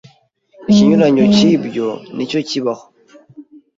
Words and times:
ikinyuranyo 0.71 1.23
cy’ibyo 1.35 1.87
ni 2.15 2.23
cyo 2.29 2.39
kibaho 2.49 2.85